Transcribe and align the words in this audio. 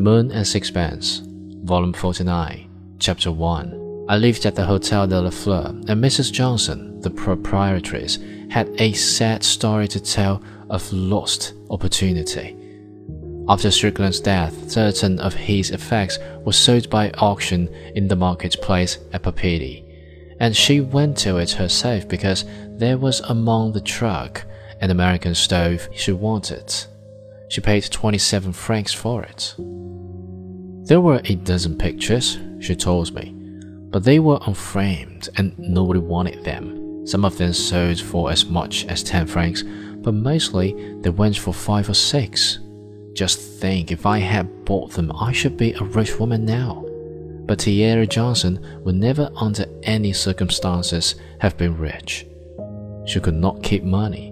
The 0.00 0.04
Moon 0.04 0.32
and 0.32 0.46
Sixpence, 0.46 1.20
Volume 1.26 1.92
49, 1.92 2.70
Chapter 2.98 3.30
1. 3.32 4.06
I 4.08 4.16
lived 4.16 4.46
at 4.46 4.54
the 4.54 4.64
Hotel 4.64 5.06
de 5.06 5.20
la 5.20 5.28
Fleur, 5.28 5.66
and 5.66 6.02
Mrs. 6.02 6.32
Johnson, 6.32 6.98
the 7.02 7.10
proprietress, 7.10 8.18
had 8.48 8.70
a 8.80 8.94
sad 8.94 9.44
story 9.44 9.86
to 9.88 10.00
tell 10.00 10.42
of 10.70 10.90
lost 10.90 11.52
opportunity. 11.68 12.56
After 13.46 13.70
Strickland's 13.70 14.20
death, 14.20 14.70
certain 14.70 15.20
of 15.20 15.34
his 15.34 15.70
effects 15.70 16.18
were 16.46 16.54
sold 16.54 16.88
by 16.88 17.10
auction 17.18 17.68
in 17.94 18.08
the 18.08 18.16
marketplace 18.16 18.96
at 19.12 19.22
Papeete, 19.22 19.84
and 20.40 20.56
she 20.56 20.80
went 20.80 21.18
to 21.18 21.36
it 21.36 21.50
herself 21.50 22.08
because 22.08 22.46
there 22.70 22.96
was 22.96 23.20
among 23.20 23.74
the 23.74 23.82
truck 23.82 24.46
an 24.80 24.90
American 24.90 25.34
stove 25.34 25.90
she 25.94 26.12
wanted. 26.12 26.86
She 27.50 27.60
paid 27.60 27.82
27 27.82 28.52
francs 28.52 28.94
for 28.94 29.24
it. 29.24 29.56
There 30.86 31.00
were 31.00 31.20
a 31.24 31.34
dozen 31.34 31.76
pictures, 31.76 32.38
she 32.60 32.76
told 32.76 33.12
me, 33.12 33.34
but 33.90 34.04
they 34.04 34.20
were 34.20 34.38
unframed 34.46 35.28
and 35.36 35.58
nobody 35.58 35.98
wanted 35.98 36.44
them. 36.44 37.04
Some 37.04 37.24
of 37.24 37.38
them 37.38 37.52
sold 37.52 38.00
for 38.00 38.30
as 38.30 38.46
much 38.46 38.86
as 38.86 39.02
10 39.02 39.26
francs, 39.26 39.64
but 39.96 40.14
mostly 40.14 40.96
they 41.00 41.10
went 41.10 41.36
for 41.38 41.52
5 41.52 41.90
or 41.90 41.94
6. 41.94 42.58
Just 43.14 43.40
think 43.60 43.90
if 43.90 44.06
I 44.06 44.18
had 44.18 44.64
bought 44.64 44.92
them, 44.92 45.10
I 45.10 45.32
should 45.32 45.56
be 45.56 45.72
a 45.72 45.82
rich 45.82 46.20
woman 46.20 46.44
now. 46.44 46.84
But 47.46 47.58
Tiare 47.58 48.08
Johnson 48.08 48.64
would 48.84 48.94
never, 48.94 49.28
under 49.34 49.66
any 49.82 50.12
circumstances, 50.12 51.16
have 51.40 51.56
been 51.56 51.76
rich. 51.76 52.26
She 53.06 53.18
could 53.18 53.34
not 53.34 53.64
keep 53.64 53.82
money 53.82 54.29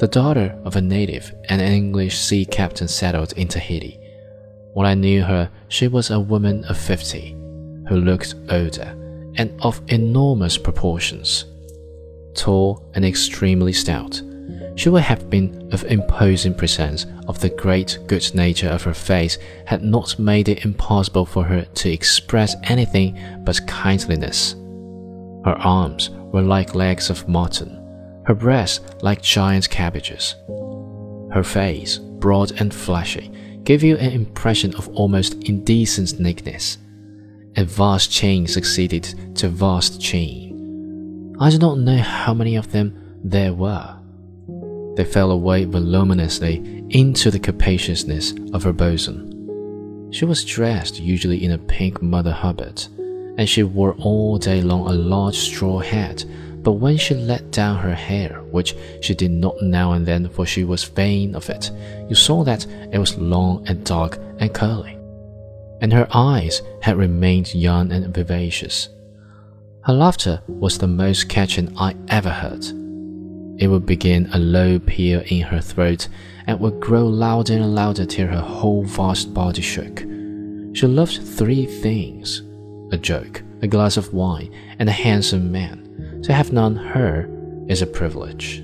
the 0.00 0.08
daughter 0.08 0.58
of 0.64 0.76
a 0.76 0.80
native 0.80 1.34
and 1.50 1.60
an 1.60 1.70
English 1.70 2.16
sea 2.18 2.46
captain 2.46 2.88
settled 2.88 3.32
in 3.34 3.46
Tahiti. 3.46 4.00
When 4.72 4.86
I 4.86 4.94
knew 4.94 5.22
her, 5.22 5.50
she 5.68 5.88
was 5.88 6.10
a 6.10 6.18
woman 6.18 6.64
of 6.64 6.78
fifty, 6.78 7.32
who 7.86 7.96
looked 7.96 8.34
older 8.48 8.96
and 9.36 9.52
of 9.60 9.82
enormous 9.88 10.56
proportions. 10.56 11.44
Tall 12.34 12.90
and 12.94 13.04
extremely 13.04 13.74
stout, 13.74 14.22
she 14.74 14.88
would 14.88 15.02
have 15.02 15.28
been 15.28 15.68
of 15.70 15.84
imposing 15.84 16.54
presence 16.54 17.04
if 17.28 17.38
the 17.38 17.50
great 17.50 17.98
good 18.06 18.34
nature 18.34 18.70
of 18.70 18.82
her 18.84 18.94
face 18.94 19.36
had 19.66 19.82
not 19.82 20.18
made 20.18 20.48
it 20.48 20.64
impossible 20.64 21.26
for 21.26 21.44
her 21.44 21.66
to 21.74 21.92
express 21.92 22.56
anything 22.64 23.20
but 23.44 23.66
kindliness. 23.66 24.54
Her 25.44 25.56
arms 25.58 26.08
were 26.32 26.40
like 26.40 26.74
legs 26.74 27.10
of 27.10 27.28
mutton, 27.28 27.76
her 28.30 28.34
breasts 28.34 28.80
like 29.02 29.20
giant 29.20 29.68
cabbages. 29.68 30.36
Her 31.32 31.42
face, 31.42 31.98
broad 31.98 32.52
and 32.60 32.72
fleshy, 32.72 33.28
gave 33.64 33.82
you 33.82 33.96
an 33.96 34.12
impression 34.12 34.72
of 34.76 34.88
almost 34.90 35.34
indecent 35.48 36.20
nakedness. 36.20 36.78
A 37.56 37.64
vast 37.64 38.12
chain 38.12 38.46
succeeded 38.46 39.34
to 39.34 39.48
vast 39.48 40.00
chain. 40.00 41.34
I 41.40 41.50
do 41.50 41.58
not 41.58 41.78
know 41.78 41.98
how 41.98 42.32
many 42.32 42.54
of 42.54 42.70
them 42.70 43.18
there 43.24 43.52
were. 43.52 43.98
They 44.94 45.04
fell 45.04 45.32
away 45.32 45.64
voluminously 45.64 46.84
into 46.90 47.32
the 47.32 47.40
capaciousness 47.40 48.32
of 48.52 48.62
her 48.62 48.72
bosom. 48.72 50.12
She 50.12 50.24
was 50.24 50.44
dressed 50.44 51.00
usually 51.00 51.42
in 51.44 51.50
a 51.50 51.58
pink 51.58 52.00
mother 52.00 52.32
hubbard, 52.32 52.80
and 53.38 53.48
she 53.48 53.64
wore 53.64 53.94
all 53.94 54.38
day 54.38 54.62
long 54.62 54.86
a 54.86 54.92
large 54.92 55.36
straw 55.36 55.80
hat 55.80 56.24
but 56.62 56.72
when 56.72 56.96
she 56.96 57.14
let 57.14 57.50
down 57.50 57.78
her 57.78 57.94
hair, 57.94 58.42
which 58.50 58.74
she 59.00 59.14
did 59.14 59.30
not 59.30 59.60
now 59.62 59.92
and 59.92 60.06
then 60.06 60.28
for 60.28 60.44
she 60.44 60.64
was 60.64 60.84
vain 60.84 61.34
of 61.34 61.48
it, 61.48 61.70
you 62.08 62.14
saw 62.14 62.44
that 62.44 62.66
it 62.92 62.98
was 62.98 63.16
long 63.16 63.66
and 63.66 63.84
dark 63.84 64.18
and 64.38 64.52
curly. 64.52 64.96
And 65.80 65.92
her 65.92 66.08
eyes 66.12 66.60
had 66.82 66.98
remained 66.98 67.54
young 67.54 67.90
and 67.92 68.14
vivacious. 68.14 68.90
Her 69.84 69.94
laughter 69.94 70.42
was 70.46 70.76
the 70.76 70.86
most 70.86 71.30
catching 71.30 71.74
I 71.78 71.96
ever 72.08 72.28
heard. 72.28 72.64
It 73.58 73.68
would 73.68 73.86
begin 73.86 74.28
a 74.32 74.38
low 74.38 74.78
peal 74.78 75.22
in 75.26 75.42
her 75.42 75.60
throat 75.60 76.08
and 76.46 76.60
would 76.60 76.80
grow 76.80 77.06
louder 77.06 77.54
and 77.54 77.74
louder 77.74 78.04
till 78.04 78.26
her 78.26 78.40
whole 78.40 78.84
vast 78.84 79.32
body 79.32 79.62
shook. 79.62 80.00
She 80.74 80.86
loved 80.86 81.22
three 81.22 81.64
things 81.66 82.42
a 82.92 82.96
joke, 82.96 83.42
a 83.62 83.66
glass 83.66 83.96
of 83.96 84.12
wine, 84.12 84.52
and 84.78 84.88
a 84.88 84.92
handsome 84.92 85.50
man. 85.52 85.89
To 86.24 86.32
have 86.32 86.52
known 86.52 86.76
her 86.76 87.28
is 87.68 87.82
a 87.82 87.86
privilege. 87.86 88.62